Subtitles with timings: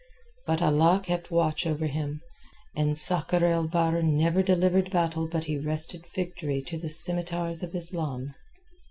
[0.47, 2.21] But Allah kept watch over him,
[2.75, 7.75] and Sakr el Bahr never delivered battle but he wrested victory to the scimitars of
[7.75, 8.33] Islam.